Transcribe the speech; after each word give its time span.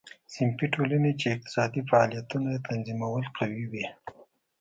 صنفي 0.35 0.67
ټولنې 0.75 1.11
چې 1.19 1.25
اقتصادي 1.35 1.81
فعالیتونه 1.89 2.47
یې 2.53 2.59
تنظیمول 2.69 3.23
قوي 3.37 3.65
وې. 3.71 3.85